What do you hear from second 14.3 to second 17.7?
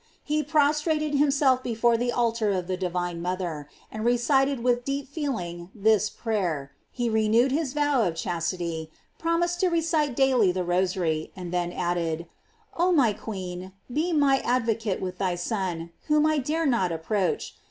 advocate with thy Son, whom I dare not ap proach.